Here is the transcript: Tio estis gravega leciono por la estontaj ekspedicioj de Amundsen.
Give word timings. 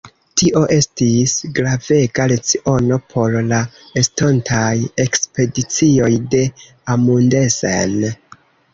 Tio 0.41 0.61
estis 0.75 1.35
gravega 1.59 2.25
leciono 2.31 2.99
por 3.13 3.37
la 3.53 3.61
estontaj 4.03 4.65
ekspedicioj 5.07 6.13
de 6.37 6.45
Amundsen. 6.97 7.99